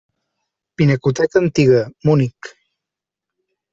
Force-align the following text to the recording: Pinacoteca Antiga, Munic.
Pinacoteca 0.75 1.37
Antiga, 1.43 1.81
Munic. 2.05 2.39